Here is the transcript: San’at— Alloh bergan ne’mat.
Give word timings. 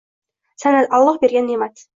San’at— 0.63 0.89
Alloh 1.01 1.15
bergan 1.27 1.49
ne’mat. 1.53 1.89